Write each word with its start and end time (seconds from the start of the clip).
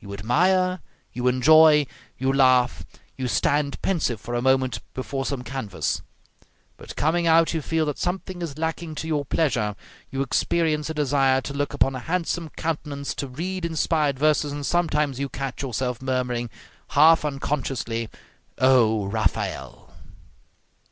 You 0.00 0.12
admire, 0.12 0.80
you 1.12 1.28
enjoy, 1.28 1.86
you 2.18 2.32
laugh, 2.32 2.84
you 3.16 3.28
stand 3.28 3.80
pensive 3.80 4.20
for 4.20 4.34
a 4.34 4.42
moment 4.42 4.80
before 4.92 5.24
some 5.24 5.44
canvas; 5.44 6.02
but 6.76 6.96
coming 6.96 7.28
out, 7.28 7.54
you 7.54 7.62
feel 7.62 7.86
that 7.86 7.96
something 7.96 8.42
is 8.42 8.58
lacking 8.58 8.96
to 8.96 9.06
your 9.06 9.24
pleasure, 9.24 9.76
you 10.10 10.20
experience 10.20 10.90
a 10.90 10.94
desire 10.94 11.40
to 11.42 11.54
look 11.54 11.74
upon 11.74 11.94
a 11.94 12.00
handsome 12.00 12.48
countenance, 12.56 13.14
to 13.14 13.28
read 13.28 13.64
inspired 13.64 14.18
verses, 14.18 14.50
and 14.50 14.66
sometimes 14.66 15.20
you 15.20 15.28
catch 15.28 15.62
yourself 15.62 16.02
murmuring, 16.02 16.50
half 16.88 17.24
unconsciously, 17.24 18.08
"O 18.58 19.06
Raphael!" 19.06 19.94